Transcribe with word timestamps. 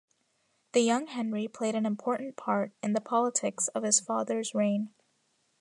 The 0.71 0.79
young 0.79 1.05
Henry 1.05 1.47
played 1.47 1.75
an 1.75 1.85
important 1.85 2.35
part 2.35 2.71
in 2.81 2.93
the 2.93 3.01
politics 3.01 3.67
of 3.67 3.83
his 3.83 3.99
father's 3.99 4.55
reign. 4.55 4.89